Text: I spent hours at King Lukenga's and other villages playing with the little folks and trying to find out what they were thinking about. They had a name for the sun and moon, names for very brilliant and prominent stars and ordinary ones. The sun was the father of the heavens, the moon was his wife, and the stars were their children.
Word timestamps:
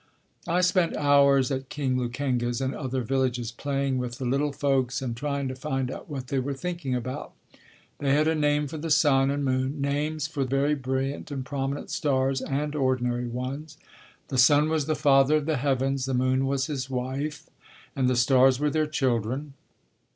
I 0.47 0.61
spent 0.61 0.97
hours 0.97 1.51
at 1.51 1.69
King 1.69 1.95
Lukenga's 1.95 2.59
and 2.59 2.73
other 2.73 3.03
villages 3.03 3.51
playing 3.51 3.99
with 3.99 4.17
the 4.17 4.25
little 4.25 4.51
folks 4.51 4.99
and 4.99 5.15
trying 5.15 5.47
to 5.49 5.53
find 5.55 5.91
out 5.91 6.09
what 6.09 6.29
they 6.29 6.39
were 6.39 6.55
thinking 6.55 6.95
about. 6.95 7.33
They 7.99 8.11
had 8.11 8.27
a 8.27 8.33
name 8.33 8.65
for 8.67 8.79
the 8.79 8.89
sun 8.89 9.29
and 9.29 9.45
moon, 9.45 9.79
names 9.79 10.25
for 10.25 10.43
very 10.43 10.73
brilliant 10.73 11.29
and 11.29 11.45
prominent 11.45 11.91
stars 11.91 12.41
and 12.41 12.73
ordinary 12.75 13.27
ones. 13.27 13.77
The 14.29 14.39
sun 14.39 14.69
was 14.69 14.87
the 14.87 14.95
father 14.95 15.35
of 15.35 15.45
the 15.45 15.57
heavens, 15.57 16.05
the 16.05 16.15
moon 16.15 16.47
was 16.47 16.65
his 16.65 16.89
wife, 16.89 17.47
and 17.95 18.09
the 18.09 18.15
stars 18.15 18.59
were 18.59 18.71
their 18.71 18.87
children. 18.87 19.53